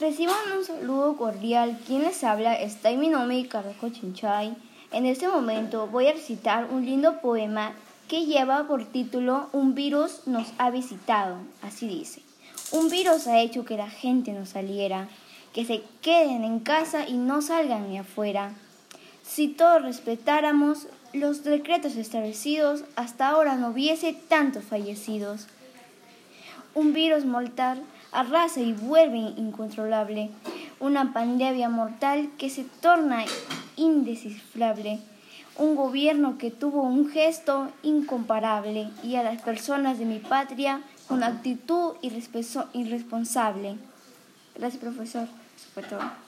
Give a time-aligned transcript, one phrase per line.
[0.00, 1.78] Reciban un saludo cordial.
[1.86, 4.56] Quien les habla está en mi nombre, Carraco Chinchay.
[4.92, 7.72] En este momento voy a recitar un lindo poema
[8.06, 11.36] que lleva por título Un virus nos ha visitado.
[11.62, 12.22] Así dice.
[12.70, 15.08] Un virus ha hecho que la gente no saliera,
[15.52, 18.52] que se queden en casa y no salgan ni afuera.
[19.24, 25.46] Si todos respetáramos los decretos establecidos, hasta ahora no hubiese tantos fallecidos.
[26.74, 27.82] Un virus mortal
[28.12, 30.30] arrasa y vuelve incontrolable,
[30.80, 33.24] una pandemia mortal que se torna
[33.76, 35.00] indescifrable,
[35.56, 41.22] un gobierno que tuvo un gesto incomparable y a las personas de mi patria con
[41.22, 43.76] actitud irresponsable.
[44.54, 45.28] Gracias, profesor.
[45.88, 46.27] Todo.